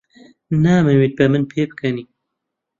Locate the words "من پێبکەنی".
1.31-2.05